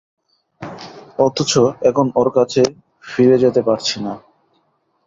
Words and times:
অথচ 1.19 1.51
এখন 1.89 2.05
ওর 2.15 2.29
কাছে 2.37 2.61
ফিরে 3.03 3.37
যেতে 3.43 3.61
পারছি 3.67 3.97
না। 4.05 4.13